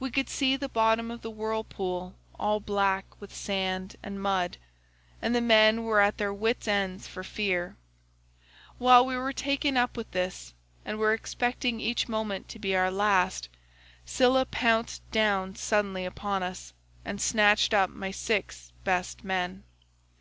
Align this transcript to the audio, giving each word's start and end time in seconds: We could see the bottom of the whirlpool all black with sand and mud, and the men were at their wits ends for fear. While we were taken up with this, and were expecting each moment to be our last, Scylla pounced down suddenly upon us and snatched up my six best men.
We 0.00 0.10
could 0.10 0.28
see 0.28 0.56
the 0.56 0.68
bottom 0.68 1.08
of 1.12 1.22
the 1.22 1.30
whirlpool 1.30 2.16
all 2.36 2.58
black 2.58 3.04
with 3.20 3.32
sand 3.32 3.94
and 4.02 4.20
mud, 4.20 4.56
and 5.22 5.36
the 5.36 5.40
men 5.40 5.84
were 5.84 6.00
at 6.00 6.18
their 6.18 6.34
wits 6.34 6.66
ends 6.66 7.06
for 7.06 7.22
fear. 7.22 7.76
While 8.78 9.06
we 9.06 9.16
were 9.16 9.32
taken 9.32 9.76
up 9.76 9.96
with 9.96 10.10
this, 10.10 10.52
and 10.84 10.98
were 10.98 11.12
expecting 11.12 11.78
each 11.78 12.08
moment 12.08 12.48
to 12.48 12.58
be 12.58 12.74
our 12.74 12.90
last, 12.90 13.48
Scylla 14.04 14.46
pounced 14.46 15.08
down 15.12 15.54
suddenly 15.54 16.04
upon 16.04 16.42
us 16.42 16.72
and 17.04 17.20
snatched 17.20 17.72
up 17.72 17.88
my 17.90 18.10
six 18.10 18.72
best 18.82 19.22
men. 19.22 19.62